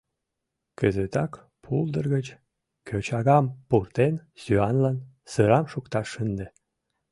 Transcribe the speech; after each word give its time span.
Кызытак, 0.79 1.31
пулдыр 1.63 2.05
гыч 2.15 2.27
кӧчагам 2.87 3.45
пуртен, 3.69 4.13
сӱанлан 4.41 4.97
сырам 5.31 5.65
шукташ 5.71 6.07
шынде. 6.13 6.47